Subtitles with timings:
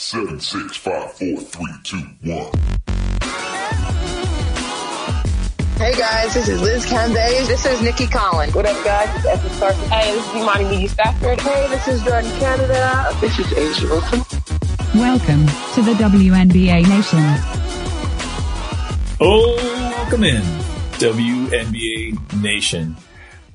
[0.00, 2.52] Seven, six, five, four, three, two, one.
[5.76, 7.48] Hey guys, this is Liz Cambage.
[7.48, 8.54] This is Nikki Collins.
[8.54, 9.08] What up, guys?
[9.16, 9.88] It's Esther Sarkis.
[9.88, 11.40] Hey, this is Imani McGee-Stafford.
[11.40, 13.10] Hey, this is Jordan Canada.
[13.20, 14.20] This is A'ja Wilson.
[14.94, 17.18] Welcome to the WNBA Nation.
[19.20, 19.56] Oh,
[19.96, 20.42] welcome in,
[21.00, 22.96] WNBA Nation.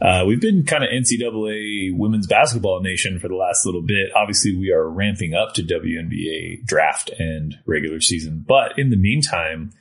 [0.04, 4.12] Uh, we've been kind of NCAA women's basketball nation for the last little bit.
[4.14, 8.44] Obviously, we are ramping up to WNBA draft and regular season.
[8.46, 9.72] But in the meantime,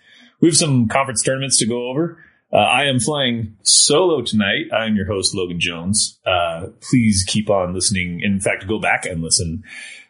[0.41, 2.23] we have some conference tournaments to go over.
[2.53, 4.67] Uh, I am flying solo tonight.
[4.73, 6.21] I am your host, Logan Jones.
[6.25, 8.21] Uh, please keep on listening.
[8.23, 9.65] In fact, go back and listen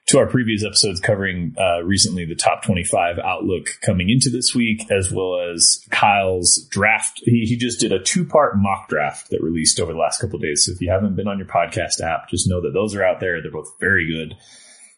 [0.08, 4.90] to our previous episodes covering uh, recently the top 25 outlook coming into this week,
[4.90, 7.20] as well as Kyle's draft.
[7.24, 10.38] He, he just did a two part mock draft that released over the last couple
[10.38, 10.66] days.
[10.66, 13.20] So if you haven't been on your podcast app, just know that those are out
[13.20, 13.40] there.
[13.40, 14.36] They're both very good.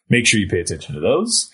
[0.09, 1.51] Make sure you pay attention to those.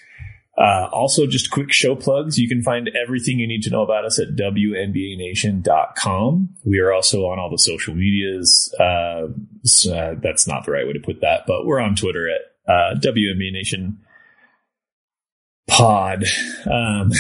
[0.58, 2.38] Uh, also, just quick show plugs.
[2.38, 6.50] You can find everything you need to know about us at WNBANation.com.
[6.66, 8.76] We are also on all the social medias.
[8.78, 9.28] Uh,
[9.64, 12.51] so, uh, that's not the right way to put that, but we're on Twitter at
[12.68, 14.00] uh, WNBA Nation
[15.68, 16.24] pod.
[16.70, 17.12] Um,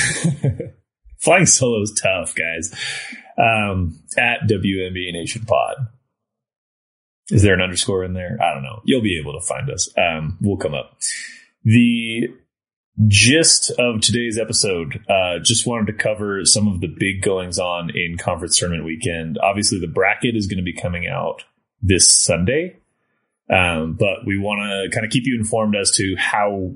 [1.20, 2.74] flying solo is tough, guys.
[3.38, 5.76] Um, at WNBA Nation pod.
[7.30, 8.38] Is there an underscore in there?
[8.42, 8.82] I don't know.
[8.84, 9.90] You'll be able to find us.
[9.98, 10.98] Um, we'll come up.
[11.64, 12.28] The
[13.08, 17.90] gist of today's episode, uh, just wanted to cover some of the big goings on
[17.96, 19.38] in conference tournament weekend.
[19.42, 21.44] Obviously, the bracket is going to be coming out
[21.82, 22.81] this Sunday.
[23.52, 26.72] Um, but we want to kind of keep you informed as to how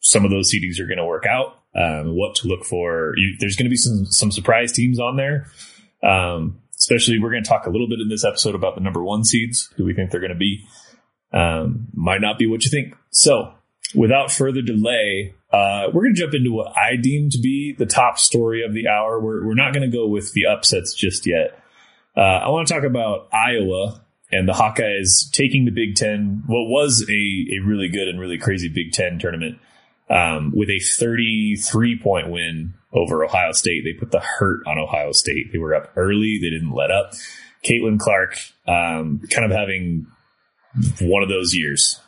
[0.00, 3.14] some of those seedings are going to work out, um, what to look for.
[3.16, 5.50] You, there's going to be some, some surprise teams on there.
[6.02, 9.02] Um, especially we're going to talk a little bit in this episode about the number
[9.02, 10.64] one seeds, who we think they're going to be.
[11.32, 12.94] Um, might not be what you think.
[13.10, 13.52] So
[13.94, 17.86] without further delay, uh, we're going to jump into what I deem to be the
[17.86, 19.20] top story of the hour.
[19.20, 21.62] We're, we're not going to go with the upsets just yet.
[22.16, 24.00] Uh, I want to talk about Iowa
[24.32, 28.38] and the Hawkeyes taking the Big Ten, what was a, a really good and really
[28.38, 29.58] crazy Big Ten tournament,
[30.08, 33.82] um, with a 33 point win over Ohio State.
[33.84, 35.52] They put the hurt on Ohio State.
[35.52, 36.38] They were up early.
[36.40, 37.12] They didn't let up.
[37.64, 38.36] Caitlin Clark,
[38.66, 40.06] um, kind of having
[41.00, 42.00] one of those years.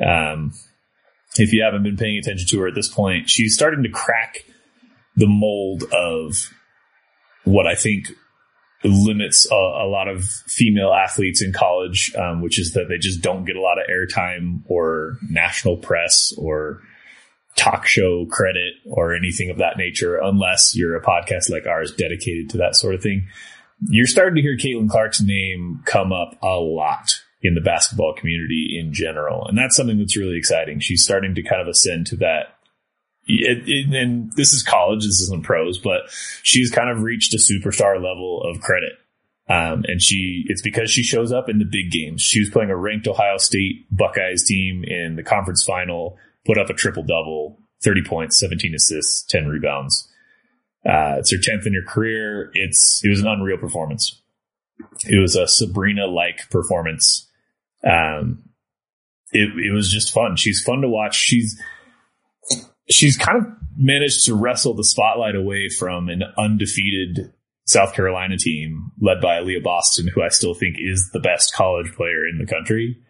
[0.00, 0.52] Um,
[1.36, 4.44] if you haven't been paying attention to her at this point, she's starting to crack
[5.16, 6.50] the mold of
[7.44, 8.08] what I think
[8.82, 13.20] limits a, a, lot of female athletes in college, um, which is that they just
[13.20, 16.80] don't get a lot of airtime or national press or
[17.56, 22.48] talk show credit or anything of that nature, unless you're a podcast like ours dedicated
[22.48, 23.28] to that sort of thing.
[23.88, 28.78] You're starting to hear Caitlin Clark's name come up a lot in the basketball community
[28.78, 29.46] in general.
[29.46, 30.80] And that's something that's really exciting.
[30.80, 32.56] She's starting to kind of ascend to that
[33.40, 36.02] it, it, and this is college, this isn't pros, but
[36.42, 38.92] she's kind of reached a superstar level of credit.
[39.48, 42.22] Um, and she, it's because she shows up in the big games.
[42.22, 46.70] She was playing a ranked Ohio State Buckeyes team in the conference final, put up
[46.70, 50.08] a triple double, 30 points, 17 assists, 10 rebounds.
[50.86, 52.50] Uh, it's her 10th in her career.
[52.54, 54.22] It's, it was an unreal performance.
[55.04, 57.28] It was a Sabrina like performance.
[57.84, 58.50] Um,
[59.32, 60.36] it, it was just fun.
[60.36, 61.16] She's fun to watch.
[61.16, 61.60] She's,
[62.90, 63.44] she's kind of
[63.76, 67.32] managed to wrestle the spotlight away from an undefeated
[67.66, 71.92] South Carolina team led by Aliyah Boston, who I still think is the best college
[71.96, 73.00] player in the country.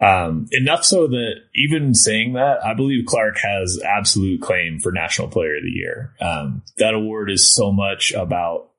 [0.00, 5.28] Um, enough so that even saying that, I believe Clark has absolute claim for National
[5.28, 6.14] Player of the Year.
[6.20, 8.70] Um, that award is so much about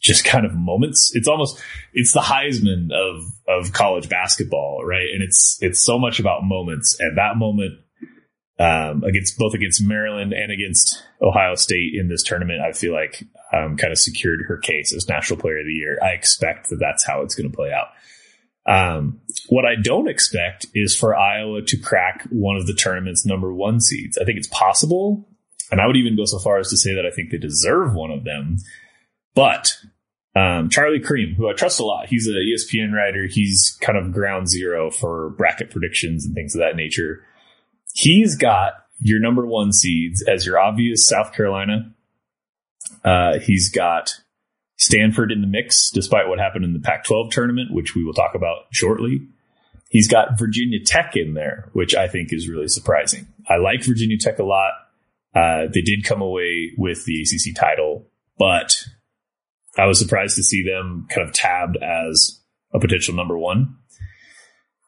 [0.00, 1.10] just kind of moments.
[1.14, 1.60] It's almost
[1.92, 5.08] it's the Heisman of of college basketball, right?
[5.12, 6.96] And it's it's so much about moments.
[7.00, 7.80] And that moment
[8.58, 13.22] um, against both against Maryland and against Ohio State in this tournament, I feel like
[13.52, 15.98] um, kind of secured her case as National Player of the Year.
[16.02, 17.88] I expect that that's how it's going to play out.
[18.66, 23.52] Um, what I don't expect is for Iowa to crack one of the tournament's number
[23.52, 24.18] one seeds.
[24.18, 25.26] I think it's possible,
[25.70, 27.94] and I would even go so far as to say that I think they deserve
[27.94, 28.58] one of them.
[29.34, 29.74] But
[30.34, 33.26] um, Charlie Creme, who I trust a lot, he's a ESPN writer.
[33.26, 37.24] He's kind of ground zero for bracket predictions and things of that nature.
[37.98, 41.92] He's got your number one seeds as your obvious South Carolina.
[43.04, 44.12] Uh, he's got
[44.76, 48.14] Stanford in the mix, despite what happened in the Pac 12 tournament, which we will
[48.14, 49.26] talk about shortly.
[49.88, 53.26] He's got Virginia Tech in there, which I think is really surprising.
[53.48, 54.74] I like Virginia Tech a lot.
[55.34, 58.06] Uh, they did come away with the ACC title,
[58.38, 58.76] but
[59.76, 62.40] I was surprised to see them kind of tabbed as
[62.72, 63.78] a potential number one.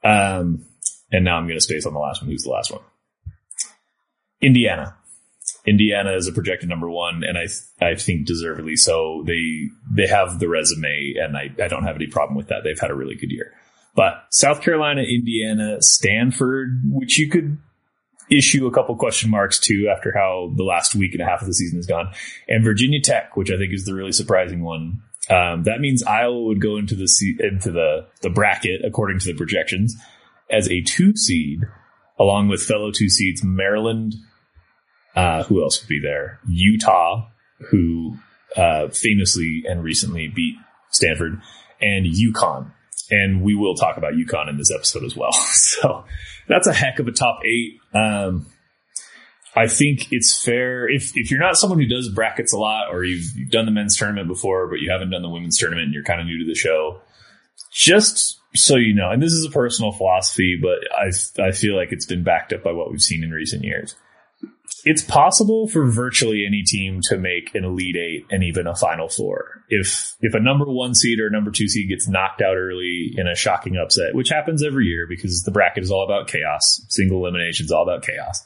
[0.04, 0.64] Um,
[1.10, 2.30] and now I'm going to space on the last one.
[2.30, 2.82] Who's the last one?
[4.40, 4.96] Indiana.
[5.66, 7.46] Indiana is a projected number one, and I
[7.84, 9.22] I think deservedly so.
[9.26, 12.62] They they have the resume, and I, I don't have any problem with that.
[12.64, 13.52] They've had a really good year.
[13.94, 17.58] But South Carolina, Indiana, Stanford, which you could
[18.30, 21.48] issue a couple question marks to after how the last week and a half of
[21.48, 22.12] the season has gone,
[22.48, 25.02] and Virginia Tech, which I think is the really surprising one.
[25.28, 27.08] Um, that means Iowa would go into the
[27.40, 29.94] into the the bracket according to the projections
[30.48, 31.60] as a two seed,
[32.18, 34.14] along with fellow two seeds Maryland.
[35.14, 36.38] Uh, who else would be there?
[36.48, 37.28] Utah,
[37.70, 38.16] who
[38.56, 40.54] uh, famously and recently beat
[40.90, 41.40] Stanford,
[41.80, 42.72] and UConn.
[43.10, 45.32] And we will talk about UConn in this episode as well.
[45.32, 46.04] so
[46.48, 47.80] that's a heck of a top eight.
[47.94, 48.46] Um,
[49.56, 53.02] I think it's fair if if you're not someone who does brackets a lot, or
[53.04, 55.94] you've, you've done the men's tournament before, but you haven't done the women's tournament, and
[55.94, 57.00] you're kind of new to the show.
[57.72, 61.90] Just so you know, and this is a personal philosophy, but I I feel like
[61.90, 63.96] it's been backed up by what we've seen in recent years.
[64.84, 69.08] It's possible for virtually any team to make an elite eight and even a final
[69.08, 69.64] four.
[69.68, 73.12] If if a number one seed or a number two seed gets knocked out early
[73.16, 76.84] in a shocking upset, which happens every year because the bracket is all about chaos,
[76.88, 78.42] single elimination is all about chaos.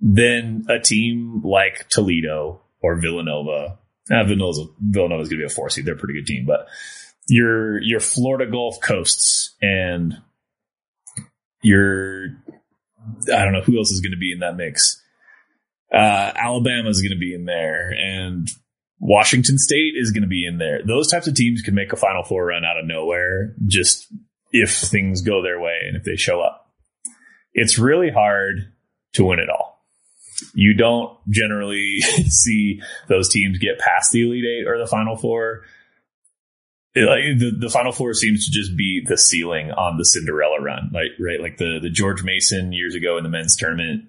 [0.00, 3.78] Then a team like Toledo or Villanova,
[4.10, 5.86] uh, Villanova's, Villanova's going to be a four seed.
[5.86, 6.66] They're a pretty good team, but
[7.28, 10.14] your your Florida Gulf coasts and
[11.62, 12.26] your
[13.32, 15.00] I don't know who else is going to be in that mix.
[15.92, 18.48] Uh, Alabama is going to be in there, and
[18.98, 20.80] Washington State is going to be in there.
[20.86, 24.06] Those types of teams can make a Final Four run out of nowhere, just
[24.50, 26.72] if things go their way and if they show up.
[27.52, 28.72] It's really hard
[29.14, 29.84] to win it all.
[30.54, 35.62] You don't generally see those teams get past the Elite Eight or the Final Four
[36.96, 40.90] like the, the final four seems to just be the ceiling on the Cinderella run,
[40.92, 44.04] like right, like the the George Mason years ago in the men's tournament.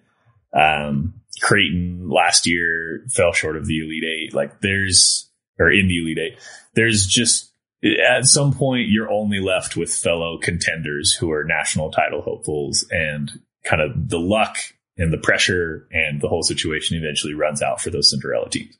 [0.54, 1.15] Um,
[1.46, 4.34] Creighton last year fell short of the Elite Eight.
[4.34, 6.40] Like there's or in the Elite Eight,
[6.74, 7.52] there's just
[7.84, 13.30] at some point you're only left with fellow contenders who are national title hopefuls, and
[13.64, 14.58] kind of the luck
[14.98, 18.76] and the pressure and the whole situation eventually runs out for those Cinderella teams.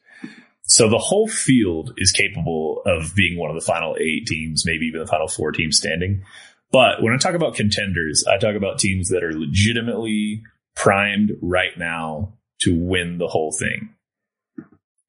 [0.64, 4.88] So the whole field is capable of being one of the final eight teams, maybe
[4.88, 6.24] even the final four teams standing.
[6.72, 10.42] But when I talk about contenders, I talk about teams that are legitimately
[10.76, 12.34] primed right now
[12.66, 13.90] to win the whole thing.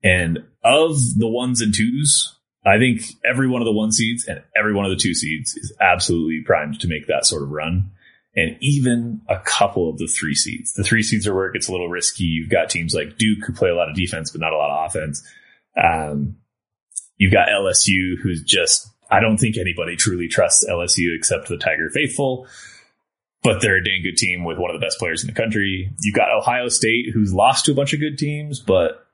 [0.02, 4.42] And of the ones and twos, I think every one of the one seeds and
[4.56, 7.90] every one of the two seeds is absolutely primed to make that sort of run.
[8.34, 10.74] And even a couple of the three seeds.
[10.74, 12.24] The three seeds are where it gets a little risky.
[12.24, 14.84] You've got teams like Duke who play a lot of defense, but not a lot
[14.84, 15.26] of offense.
[15.82, 16.36] Um,
[17.16, 21.88] you've got LSU, who's just, I don't think anybody truly trusts LSU except the Tiger
[21.88, 22.46] faithful,
[23.46, 25.92] but they're a dang good team with one of the best players in the country.
[26.00, 29.06] You've got Ohio State, who's lost to a bunch of good teams, but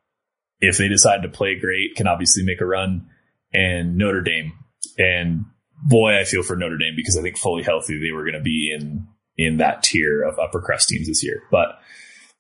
[0.61, 3.09] if they decide to play great, can obviously make a run.
[3.53, 4.53] And Notre Dame.
[4.97, 5.45] And
[5.83, 8.41] boy, I feel for Notre Dame because I think fully healthy, they were going to
[8.41, 9.07] be in,
[9.37, 11.43] in that tier of upper crust teams this year.
[11.51, 11.79] But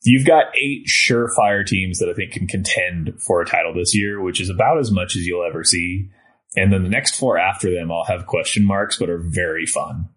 [0.05, 4.21] You've got eight surefire teams that I think can contend for a title this year,
[4.21, 6.11] which is about as much as you'll ever see.
[6.57, 10.09] And then the next four after them all have question marks, but are very fun.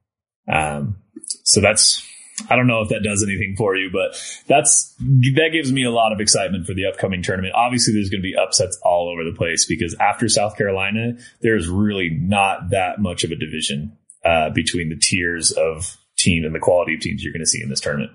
[0.51, 0.97] Um,
[1.43, 2.05] so that's,
[2.49, 5.91] I don't know if that does anything for you, but that's, that gives me a
[5.91, 7.53] lot of excitement for the upcoming tournament.
[7.55, 11.67] Obviously, there's going to be upsets all over the place because after South Carolina, there's
[11.67, 16.59] really not that much of a division, uh, between the tiers of team and the
[16.59, 18.11] quality of teams you're going to see in this tournament.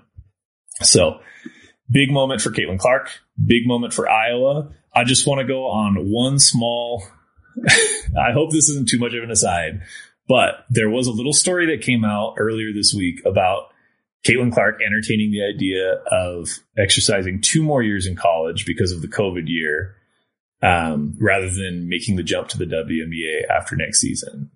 [0.81, 1.19] So,
[1.91, 3.09] Big moment for Caitlin Clark.
[3.43, 4.69] Big moment for Iowa.
[4.95, 7.03] I just want to go on one small.
[7.67, 9.81] I hope this isn't too much of an aside,
[10.27, 13.69] but there was a little story that came out earlier this week about
[14.25, 16.47] Caitlin Clark entertaining the idea of
[16.77, 19.95] exercising two more years in college because of the COVID year,
[20.61, 24.51] um, rather than making the jump to the WNBA after next season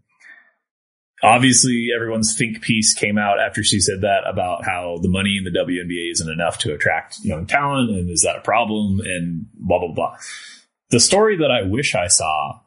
[1.24, 5.44] obviously everyone's think piece came out after she said that about how the money in
[5.44, 9.80] the WNBA isn't enough to attract young talent and is that a problem and blah
[9.80, 10.18] blah blah.
[10.90, 12.60] The story that I wish I saw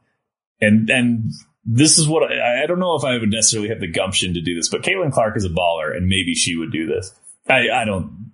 [0.61, 1.31] and and
[1.71, 4.41] this is what I, I don't know if I would necessarily have the gumption to
[4.41, 7.15] do this, but Caitlin Clark is a baller and maybe she would do this.
[7.47, 8.33] I, I don't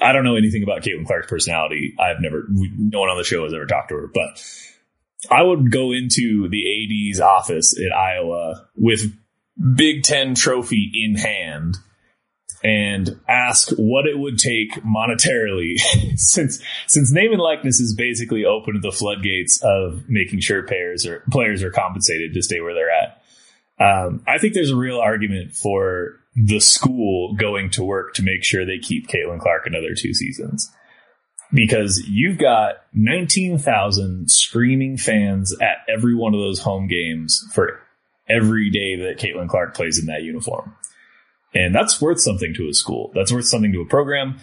[0.00, 1.96] I don't know anything about Caitlin Clark's personality.
[1.98, 4.40] I've never no one on the show has ever talked to her, but
[5.30, 9.12] I would go into the AD's office at Iowa with
[9.76, 11.76] Big Ten trophy in hand
[12.62, 15.78] and ask what it would take monetarily
[16.16, 21.24] since since name and likeness is basically opened the floodgates of making sure players or
[21.30, 23.22] players are compensated to stay where they're at.
[23.80, 28.44] Um, I think there's a real argument for the school going to work to make
[28.44, 30.70] sure they keep Caitlin Clark another two seasons.
[31.52, 37.80] because you've got 19,000 screaming fans at every one of those home games for
[38.28, 40.74] every day that Caitlin Clark plays in that uniform.
[41.54, 43.10] And that's worth something to a school.
[43.14, 44.38] That's worth something to a program.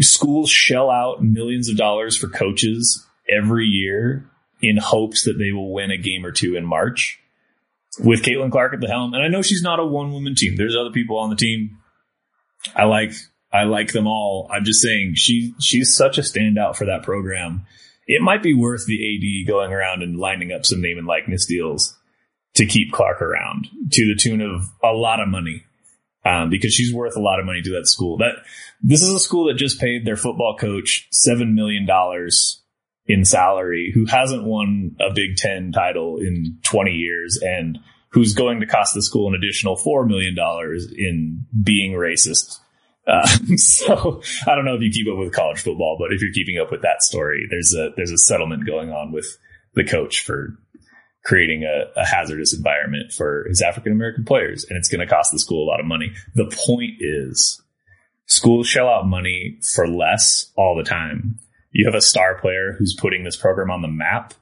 [0.00, 4.28] Schools shell out millions of dollars for coaches every year
[4.60, 7.18] in hopes that they will win a game or two in March
[7.98, 9.14] with Caitlin Clark at the helm.
[9.14, 10.56] And I know she's not a one woman team.
[10.56, 11.78] There's other people on the team.
[12.74, 13.12] I like
[13.52, 14.50] I like them all.
[14.52, 17.66] I'm just saying she she's such a standout for that program.
[18.06, 21.46] It might be worth the AD going around and lining up some name and likeness
[21.46, 21.96] deals
[22.54, 25.64] to keep Clark around to the tune of a lot of money.
[26.26, 28.16] Um, because she's worth a lot of money to that school.
[28.18, 28.32] That
[28.82, 32.64] this is a school that just paid their football coach seven million dollars
[33.06, 37.78] in salary, who hasn't won a Big Ten title in 20 years, and
[38.08, 42.58] who's going to cost the school an additional four million dollars in being racist
[43.06, 46.32] uh, so I don't know if you keep up with college football, but if you're
[46.32, 49.38] keeping up with that story, there's a there's a settlement going on with
[49.74, 50.58] the coach for
[51.26, 55.32] creating a, a hazardous environment for his African American players, and it's going to cost
[55.32, 56.12] the school a lot of money.
[56.34, 57.60] The point is,
[58.26, 61.38] schools shell out money for less all the time.
[61.72, 64.34] You have a star player who's putting this program on the map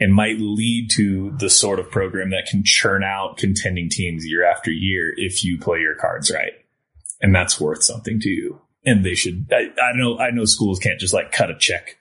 [0.00, 4.44] and might lead to the sort of program that can churn out contending teams year
[4.44, 6.52] after year if you play your cards right
[7.22, 8.60] and that's worth something to you.
[8.84, 9.46] And they should.
[9.52, 10.18] I, I know.
[10.18, 11.96] I know schools can't just like cut a check,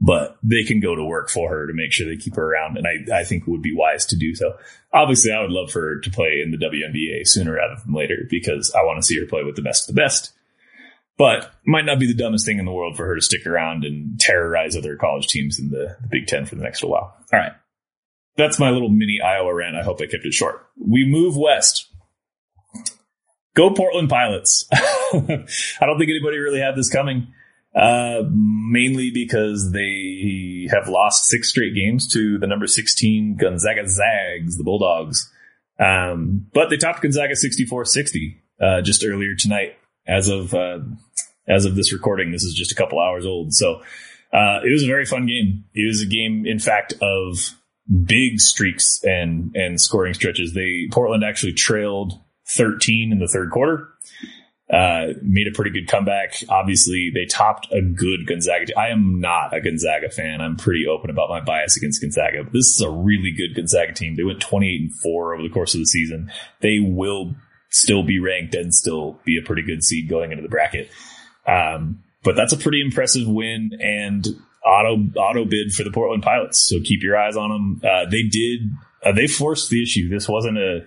[0.00, 2.76] but they can go to work for her to make sure they keep her around.
[2.76, 4.56] And I, I think it would be wise to do so.
[4.92, 8.26] Obviously, I would love for her to play in the WNBA sooner rather than later
[8.30, 10.32] because I want to see her play with the best of the best.
[11.16, 13.84] But might not be the dumbest thing in the world for her to stick around
[13.84, 17.16] and terrorize other college teams in the, the Big Ten for the next little while.
[17.32, 17.52] All right.
[18.36, 19.76] That's my little mini Iowa rant.
[19.76, 20.64] I hope I kept it short.
[20.80, 21.88] We move west
[23.58, 24.66] go Portland Pilots.
[24.72, 27.26] I don't think anybody really had this coming,
[27.78, 34.58] uh, mainly because they have lost six straight games to the number 16 Gonzaga Zags,
[34.58, 35.32] the Bulldogs.
[35.78, 39.76] Um, but they topped Gonzaga 64-60, uh, just earlier tonight
[40.08, 40.80] as of, uh,
[41.46, 42.32] as of this recording.
[42.32, 43.54] This is just a couple hours old.
[43.54, 43.80] So,
[44.32, 45.64] uh, it was a very fun game.
[45.72, 47.54] It was a game, in fact, of
[48.04, 50.52] big streaks and, and scoring stretches.
[50.52, 52.14] They, Portland actually trailed
[52.48, 53.88] 13 in the third quarter.
[54.70, 56.34] Uh, made a pretty good comeback.
[56.50, 58.66] Obviously, they topped a good Gonzaga.
[58.66, 58.76] Team.
[58.76, 60.42] I am not a Gonzaga fan.
[60.42, 63.94] I'm pretty open about my bias against Gonzaga, but this is a really good Gonzaga
[63.94, 64.16] team.
[64.16, 66.30] They went 28 and 4 over the course of the season.
[66.60, 67.34] They will
[67.70, 70.90] still be ranked and still be a pretty good seed going into the bracket.
[71.46, 74.26] Um, but that's a pretty impressive win and
[74.62, 76.60] auto auto bid for the Portland Pilots.
[76.60, 77.80] So keep your eyes on them.
[77.82, 78.70] Uh, they did.
[79.02, 80.08] Uh, they forced the issue.
[80.10, 80.80] This wasn't a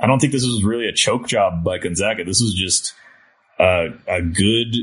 [0.00, 2.24] I don't think this was really a choke job by Gonzaga.
[2.24, 2.94] This was just
[3.58, 4.74] a, a good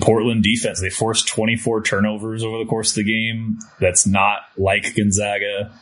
[0.00, 0.80] Portland defense.
[0.80, 3.58] They forced 24 turnovers over the course of the game.
[3.80, 5.72] That's not like Gonzaga.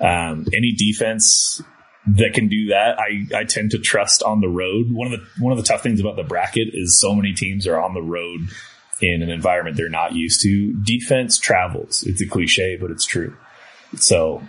[0.00, 1.62] Um, any defense
[2.06, 4.92] that can do that, I, I tend to trust on the road.
[4.92, 7.66] One of the one of the tough things about the bracket is so many teams
[7.66, 8.48] are on the road
[9.00, 10.72] in an environment they're not used to.
[10.74, 12.04] Defense travels.
[12.06, 13.36] It's a cliche, but it's true.
[13.96, 14.42] So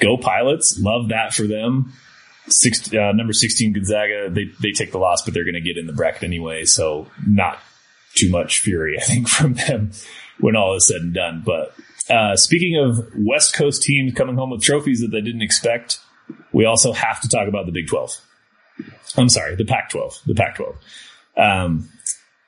[0.00, 0.78] go pilots.
[0.80, 1.92] Love that for them
[2.48, 5.78] six, uh, number 16 Gonzaga, they, they take the loss, but they're going to get
[5.78, 6.64] in the bracket anyway.
[6.64, 7.58] So not
[8.14, 9.92] too much fury, I think, from them
[10.40, 11.42] when all is said and done.
[11.44, 11.74] But,
[12.10, 16.00] uh, speaking of West Coast teams coming home with trophies that they didn't expect,
[16.52, 18.20] we also have to talk about the Big 12.
[19.16, 20.76] I'm sorry, the Pac 12, the Pac 12.
[21.36, 21.88] Um,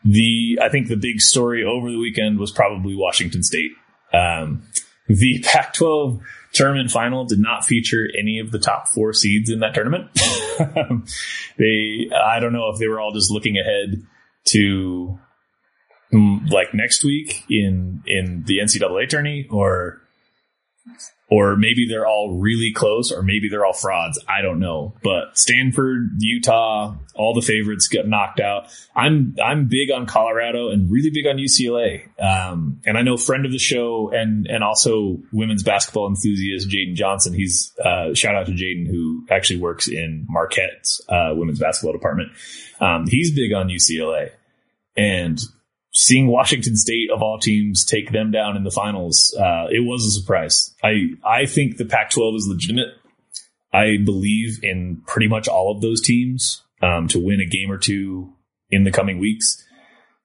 [0.04, 3.72] the, I think the big story over the weekend was probably Washington State.
[4.12, 4.62] Um,
[5.08, 6.20] the Pac 12
[6.56, 10.10] tournament final did not feature any of the top four seeds in that tournament.
[11.58, 14.02] they, I don't know if they were all just looking ahead
[14.46, 15.18] to
[16.12, 20.00] mm, like next week in, in the NCAA tourney or
[21.28, 24.18] or maybe they're all really close, or maybe they're all frauds.
[24.28, 24.94] I don't know.
[25.02, 28.68] But Stanford, Utah, all the favorites got knocked out.
[28.94, 32.08] I'm I'm big on Colorado and really big on UCLA.
[32.22, 36.94] Um, and I know friend of the show and and also women's basketball enthusiast Jaden
[36.94, 37.34] Johnson.
[37.34, 42.30] He's uh, shout out to Jaden who actually works in Marquette's uh, women's basketball department.
[42.80, 44.30] Um, he's big on UCLA.
[44.96, 45.38] And
[45.96, 50.04] seeing Washington State of all teams take them down in the finals, uh, it was
[50.04, 50.74] a surprise.
[50.84, 52.94] I I think the Pac-12 is legitimate.
[53.72, 57.78] I believe in pretty much all of those teams um, to win a game or
[57.78, 58.32] two
[58.70, 59.62] in the coming weeks.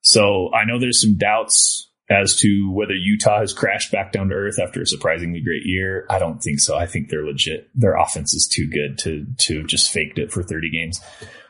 [0.01, 4.35] So I know there's some doubts as to whether Utah has crashed back down to
[4.35, 6.05] earth after a surprisingly great year.
[6.09, 6.77] I don't think so.
[6.77, 7.69] I think they're legit.
[7.73, 10.99] Their offense is too good to to just faked it for 30 games.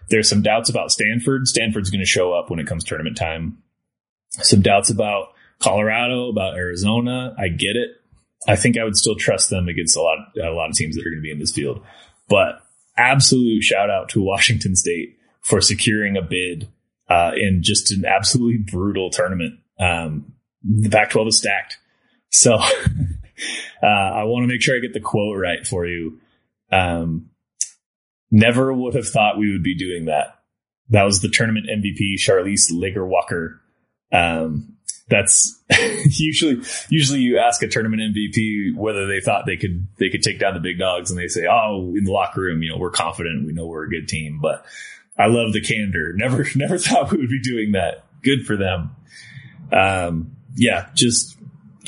[0.09, 1.47] There's some doubts about Stanford.
[1.47, 3.57] Stanford's going to show up when it comes tournament time
[4.31, 7.35] some doubts about Colorado, about Arizona.
[7.37, 7.91] I get it.
[8.47, 10.95] I think I would still trust them against a lot, of, a lot of teams
[10.95, 11.83] that are going to be in this field.
[12.27, 12.61] But
[12.97, 16.69] absolute shout out to Washington State for securing a bid
[17.09, 19.59] uh, in just an absolutely brutal tournament.
[19.79, 20.33] Um,
[20.63, 21.77] the Pac-12 is stacked,
[22.29, 22.53] so
[23.83, 26.19] uh, I want to make sure I get the quote right for you.
[26.71, 27.31] Um,
[28.29, 30.39] never would have thought we would be doing that.
[30.89, 33.60] That was the tournament MVP, Charlisse Leger-Walker.
[34.11, 34.77] Um,
[35.07, 35.61] that's
[36.05, 40.39] usually usually you ask a tournament MVP whether they thought they could they could take
[40.39, 42.91] down the big dogs, and they say, "Oh, in the locker room, you know, we're
[42.91, 44.65] confident, we know we're a good team." But
[45.17, 46.13] I love the candor.
[46.15, 48.05] Never never thought we would be doing that.
[48.23, 48.95] Good for them.
[49.71, 51.37] Um, yeah, just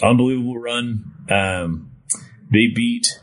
[0.02, 1.06] unbelievable run.
[1.30, 1.92] Um,
[2.52, 3.20] they beat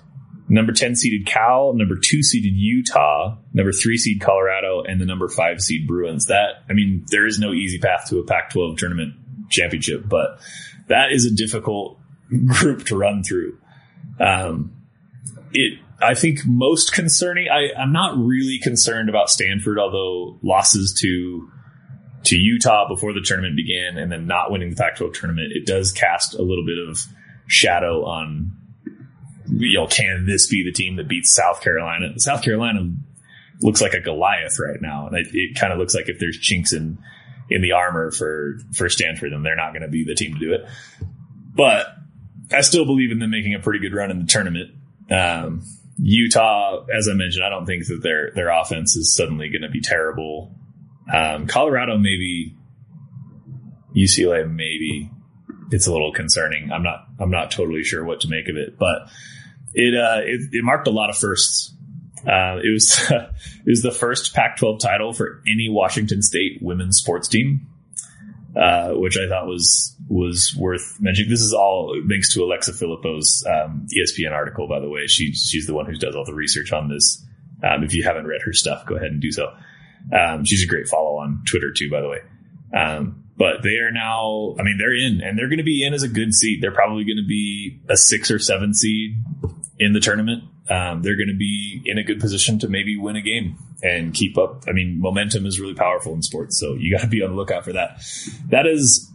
[0.51, 5.29] number 10 seeded Cal, number two seeded Utah, number three seed Colorado, and the number
[5.29, 6.27] five seed Bruins.
[6.27, 9.15] That, I mean, there is no easy path to a Pac 12 tournament
[9.49, 10.41] championship, but
[10.89, 11.99] that is a difficult
[12.47, 13.59] group to run through.
[14.19, 14.73] Um,
[15.53, 21.49] it, I think most concerning, I, I'm not really concerned about Stanford, although losses to,
[22.25, 25.65] to Utah before the tournament began and then not winning the Pac 12 tournament, it
[25.65, 27.07] does cast a little bit of
[27.47, 28.57] shadow on
[29.61, 32.19] you know, can this be the team that beats South Carolina?
[32.19, 32.93] South Carolina
[33.61, 36.39] looks like a Goliath right now, and it, it kind of looks like if there's
[36.39, 36.99] chinks in
[37.49, 40.39] in the armor for for Stanford, then they're not going to be the team to
[40.39, 40.67] do it.
[41.55, 41.87] But
[42.53, 44.71] I still believe in them making a pretty good run in the tournament.
[45.11, 45.63] Um,
[45.99, 49.69] Utah, as I mentioned, I don't think that their their offense is suddenly going to
[49.69, 50.55] be terrible.
[51.13, 52.57] Um, Colorado, maybe
[53.95, 55.11] UCLA, maybe
[55.71, 56.73] it's a little concerning.
[56.73, 59.09] I'm not I'm not totally sure what to make of it, but
[59.75, 61.75] it uh, it, it marked a lot of firsts.
[62.27, 67.29] Uh, it was it was the first Pac-12 title for any Washington State women's sports
[67.29, 67.69] team,
[68.57, 71.31] uh, which I thought was was worth mentioning.
[71.31, 75.07] This is all thanks to Alexa Philippou's um, ESPN article, by the way.
[75.07, 77.25] She she's the one who does all the research on this.
[77.63, 79.55] Um, if you haven't read her stuff, go ahead and do so.
[80.13, 82.19] Um, she's a great follow on Twitter too, by the way.
[82.75, 85.95] Um, but they are now, I mean, they're in and they're going to be in
[85.95, 86.63] as a good seed.
[86.63, 89.17] They're probably going to be a six or seven seed
[89.81, 90.45] in the tournament.
[90.69, 94.15] Um, they're going to be in a good position to maybe win a game and
[94.15, 94.65] keep up.
[94.69, 97.37] I mean, momentum is really powerful in sports, so you got to be on the
[97.37, 98.01] lookout for that.
[98.51, 99.11] That is,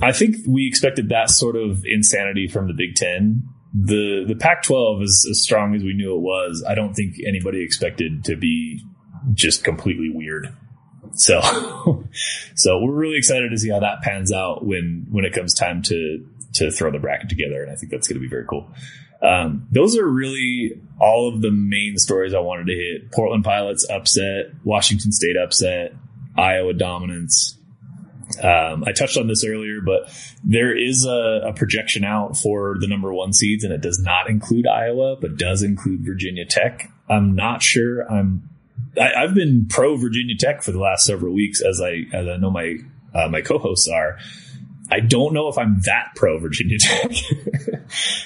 [0.00, 3.48] I think we expected that sort of insanity from the Big Ten.
[3.74, 6.64] The the Pac-12 is as strong as we knew it was.
[6.68, 8.82] I don't think anybody expected to be
[9.34, 10.54] just completely weird.
[11.12, 11.40] So,
[12.54, 15.82] so we're really excited to see how that pans out when when it comes time
[15.82, 18.70] to to throw the bracket together, and I think that's going to be very cool.
[19.22, 23.12] Um, those are really all of the main stories I wanted to hit.
[23.12, 25.92] Portland Pilots upset, Washington State upset,
[26.36, 27.58] Iowa dominance.
[28.42, 30.12] Um, I touched on this earlier, but
[30.44, 34.28] there is a, a, projection out for the number one seeds, and it does not
[34.28, 36.90] include Iowa, but does include Virginia Tech.
[37.08, 38.02] I'm not sure.
[38.02, 38.48] I'm
[39.00, 42.36] I, have been pro Virginia Tech for the last several weeks, as I as I
[42.36, 42.76] know my
[43.14, 44.18] uh, my co-hosts are.
[44.90, 47.10] I don't know if I'm that pro Virginia Tech.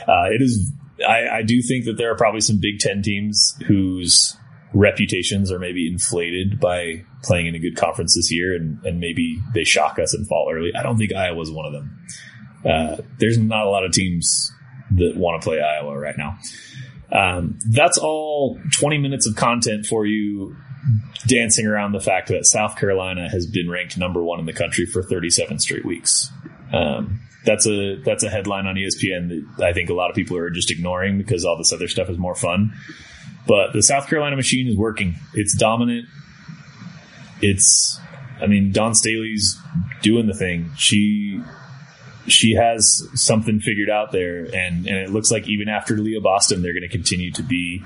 [0.09, 0.73] uh, it is.
[1.07, 4.37] I, I do think that there are probably some Big Ten teams whose
[4.75, 9.39] reputations are maybe inflated by playing in a good conference this year, and, and maybe
[9.55, 10.73] they shock us and fall early.
[10.75, 12.07] I don't think Iowa's one of them.
[12.65, 14.51] Uh, there's not a lot of teams
[14.93, 16.39] that want to play Iowa right now.
[17.11, 20.57] Um, that's all 20 minutes of content for you
[21.27, 24.87] dancing around the fact that South Carolina has been ranked number one in the country
[24.87, 26.33] for 37 straight weeks.
[26.73, 30.37] Um, that's a that's a headline on ESPN that I think a lot of people
[30.37, 32.73] are just ignoring because all this other stuff is more fun.
[33.47, 35.17] But the South Carolina machine is working.
[35.35, 36.07] It's dominant.
[37.41, 37.99] It's
[38.41, 39.59] I mean Dawn Staley's
[40.03, 40.71] doing the thing.
[40.77, 41.43] She
[42.29, 46.63] she has something figured out there, and and it looks like even after Aliyah Boston,
[46.63, 47.83] they're going to continue to be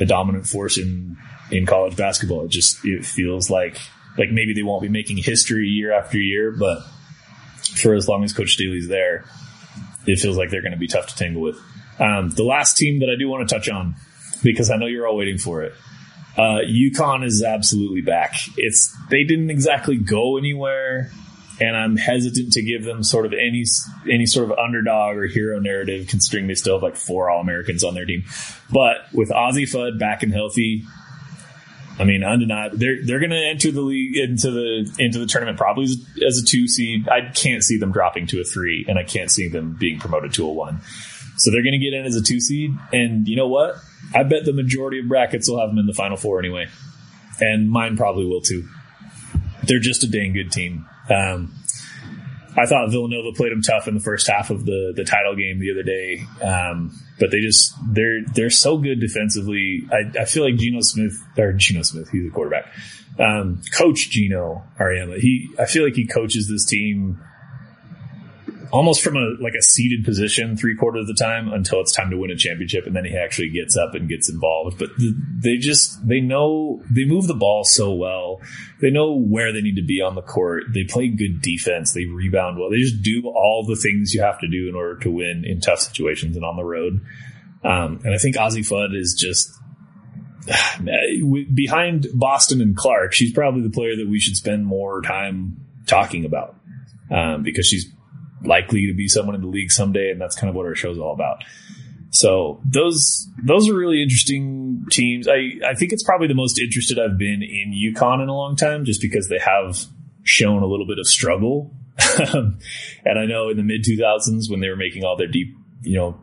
[0.00, 1.16] a dominant force in
[1.50, 2.44] in college basketball.
[2.44, 3.78] It just it feels like
[4.18, 6.78] like maybe they won't be making history year after year, but
[7.74, 9.24] for as long as Coach Staley's there,
[10.06, 11.58] it feels like they're going to be tough to tangle with.
[11.98, 13.94] Um, the last team that I do want to touch on
[14.42, 15.74] because I know you're all waiting for it.
[16.36, 18.34] Uh, UConn is absolutely back.
[18.56, 21.10] It's they didn't exactly go anywhere
[21.60, 23.64] and I'm hesitant to give them sort of any
[24.10, 27.84] any sort of underdog or hero narrative, considering they still have like four All Americans
[27.84, 28.24] on their team.
[28.70, 30.84] But with Azzi Fudd back and healthy,
[32.02, 32.78] I mean, undeniable.
[32.78, 36.38] They're they're going to enter the league into the into the tournament probably as, as,
[36.42, 37.08] a two seed.
[37.08, 40.32] I can't see them dropping to a three, and I can't see them being promoted
[40.34, 40.80] to a one.
[41.36, 43.76] So they're going to get in as a two seed, and you know what?
[44.12, 46.66] I bet the majority of brackets will have them in the final four anyway,
[47.38, 48.66] and mine probably will too.
[49.62, 50.88] They're just a dang good team.
[51.08, 51.54] Um,
[52.56, 55.58] I thought Villanova played them tough in the first half of the the title game
[55.58, 59.86] the other day, um, but they just they're they're so good defensively.
[59.90, 62.66] I, I feel like Geno Smith or Geno Smith, he's a quarterback.
[63.18, 67.22] Um, Coach Geno Auriemma, he I feel like he coaches this team
[68.72, 72.10] almost from a like a seated position three quarters of the time until it's time
[72.10, 74.78] to win a championship, and then he actually gets up and gets involved.
[74.78, 78.40] But they just they know they move the ball so well.
[78.80, 80.64] They know where they need to be on the court.
[80.74, 81.92] They play good defense.
[81.92, 82.70] They rebound well.
[82.70, 85.60] They just do all the things you have to do in order to win in
[85.60, 87.00] tough situations and on the road.
[87.62, 89.52] Um, and I think Azzi Fudd is just
[91.54, 93.12] behind Boston and Clark.
[93.12, 96.56] She's probably the player that we should spend more time talking about
[97.10, 97.92] um, because she's
[98.44, 100.98] likely to be someone in the league someday, and that's kind of what our show's
[100.98, 101.44] all about.
[102.10, 105.26] So those those are really interesting teams.
[105.26, 108.54] I, I think it's probably the most interested I've been in UConn in a long
[108.54, 109.86] time, just because they have
[110.22, 111.74] shown a little bit of struggle.
[112.18, 115.96] and I know in the mid 2000s when they were making all their deep, you
[115.96, 116.20] know,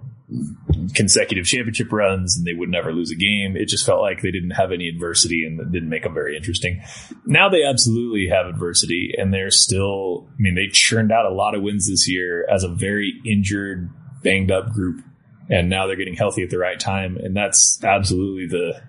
[0.94, 3.56] consecutive championship runs and they would never lose a game.
[3.56, 6.38] It just felt like they didn't have any adversity and that didn't make them very
[6.38, 6.82] interesting.
[7.26, 11.56] Now they absolutely have adversity and they're still, I mean, they churned out a lot
[11.56, 13.90] of wins this year as a very injured,
[14.24, 15.04] banged up group.
[15.50, 17.18] And now they're getting healthy at the right time.
[17.18, 18.82] And that's absolutely the,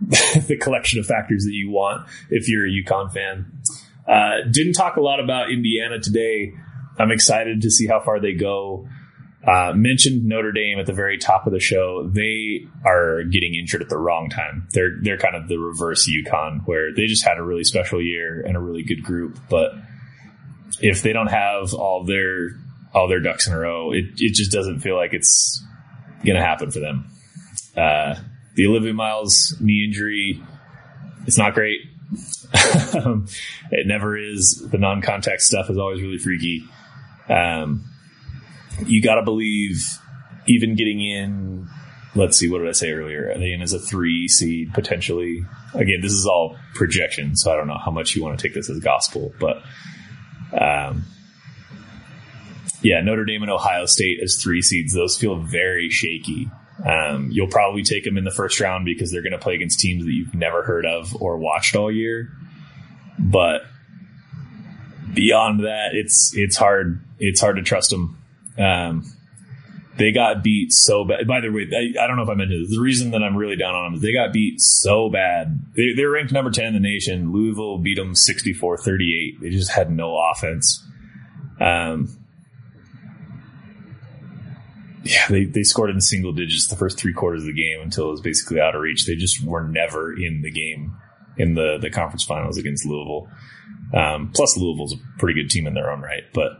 [0.46, 3.52] the collection of factors that you want if you're a UConn fan.
[4.08, 6.54] Uh, didn't talk a lot about Indiana today.
[6.98, 8.88] I'm excited to see how far they go.
[9.46, 12.10] Uh, mentioned Notre Dame at the very top of the show.
[12.12, 14.66] They are getting injured at the wrong time.
[14.72, 18.40] They're they're kind of the reverse UConn, where they just had a really special year
[18.40, 19.38] and a really good group.
[19.48, 19.72] But
[20.80, 22.50] if they don't have all their
[22.92, 25.64] all their ducks in a row, it it just doesn't feel like it's
[26.24, 27.08] going to happen for them.
[27.76, 28.16] Uh,
[28.56, 30.42] the Olivia Miles knee injury,
[31.26, 31.80] it's not great.
[32.52, 34.66] it never is.
[34.70, 36.64] The non-contact stuff is always really freaky.
[37.28, 37.84] Um,
[38.86, 39.98] you got to believe
[40.46, 41.68] even getting in
[42.14, 43.30] let's see what did i say earlier?
[43.30, 45.44] Are they in as a three seed potentially.
[45.74, 48.54] Again this is all projection so i don't know how much you want to take
[48.54, 49.62] this as gospel but
[50.58, 51.04] um,
[52.82, 56.50] yeah notre dame and ohio state as three seeds those feel very shaky.
[56.84, 59.80] Um, you'll probably take them in the first round because they're going to play against
[59.80, 62.30] teams that you've never heard of or watched all year.
[63.18, 63.62] But
[65.12, 68.18] beyond that it's it's hard it's hard to trust them
[68.58, 69.04] um,
[69.98, 71.26] they got beat so bad.
[71.26, 72.70] By the way, I, I, don't know if I mentioned this.
[72.70, 75.60] The reason that I'm really down on them is they got beat so bad.
[75.76, 77.32] They, they're ranked number 10 in the nation.
[77.32, 79.40] Louisville beat them 64 38.
[79.40, 80.84] They just had no offense.
[81.60, 82.16] Um,
[85.02, 88.08] yeah, they, they scored in single digits the first three quarters of the game until
[88.08, 89.06] it was basically out of reach.
[89.06, 90.96] They just were never in the game
[91.36, 93.28] in the, the conference finals against Louisville.
[93.94, 96.52] Um, plus Louisville's a pretty good team in their own right, but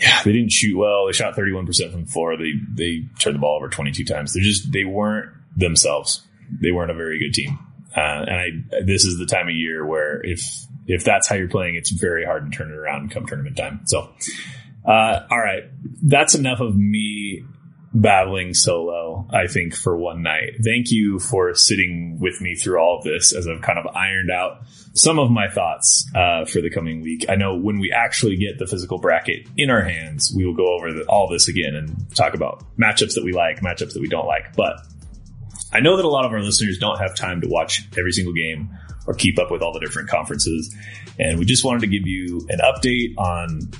[0.00, 1.06] yeah, they didn't shoot well.
[1.06, 2.36] They shot 31% from the floor.
[2.36, 4.32] They, they turned the ball over 22 times.
[4.32, 6.22] They're just, they weren't themselves.
[6.60, 7.58] They weren't a very good team.
[7.96, 10.40] Uh, and I, this is the time of year where if,
[10.86, 13.82] if that's how you're playing, it's very hard to turn it around come tournament time.
[13.86, 14.12] So,
[14.84, 15.64] uh, all right.
[16.02, 17.44] That's enough of me
[17.94, 20.56] battling solo, I think, for one night.
[20.64, 24.30] Thank you for sitting with me through all of this as I've kind of ironed
[24.32, 24.62] out
[24.94, 27.26] some of my thoughts uh, for the coming week.
[27.28, 30.74] I know when we actually get the physical bracket in our hands, we will go
[30.74, 34.08] over the, all this again and talk about matchups that we like, matchups that we
[34.08, 34.56] don't like.
[34.56, 34.76] But
[35.72, 38.34] I know that a lot of our listeners don't have time to watch every single
[38.34, 38.70] game
[39.06, 40.74] or keep up with all the different conferences.
[41.18, 43.70] And we just wanted to give you an update on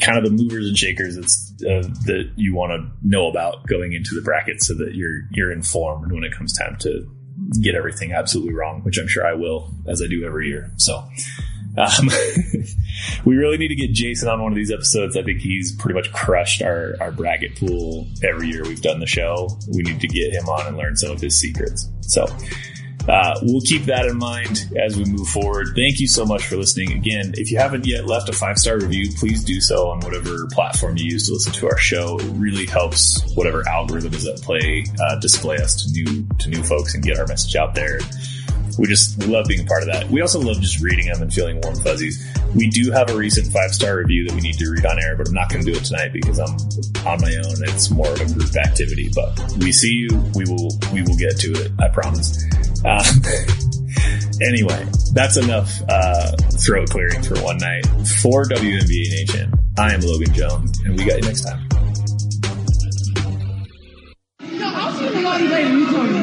[0.00, 4.14] kind of the movers and shakers uh, that you want to know about going into
[4.14, 7.06] the bracket so that you're you're informed when it comes time to
[7.62, 10.70] get everything absolutely wrong, which I'm sure I will as I do every year.
[10.76, 11.02] So
[11.78, 12.10] um,
[13.24, 15.16] we really need to get Jason on one of these episodes.
[15.16, 19.06] I think he's pretty much crushed our, our bracket pool every year we've done the
[19.06, 19.48] show.
[19.72, 21.88] We need to get him on and learn some of his secrets.
[22.02, 22.26] So
[23.08, 25.68] uh, we'll keep that in mind as we move forward.
[25.74, 26.92] Thank you so much for listening.
[26.92, 30.46] Again, if you haven't yet left a five star review, please do so on whatever
[30.52, 32.18] platform you use to listen to our show.
[32.18, 36.62] It really helps whatever algorithm is at play uh, display us to new to new
[36.62, 37.98] folks and get our message out there.
[38.78, 40.10] We just we love being a part of that.
[40.10, 42.26] We also love just reading them and feeling warm fuzzies.
[42.54, 45.16] We do have a recent five star review that we need to read on air,
[45.16, 46.56] but I'm not going to do it tonight because I'm
[47.06, 47.56] on my own.
[47.68, 49.10] It's more of a group activity.
[49.14, 50.08] But we see you.
[50.34, 51.72] We will we will get to it.
[51.80, 52.42] I promise.
[52.84, 53.04] Uh,
[54.42, 57.84] anyway, that's enough uh, throat clearing for one night.
[58.22, 61.68] For WNBA Nation, I am Logan Jones, and we got you next time.
[64.40, 66.19] No,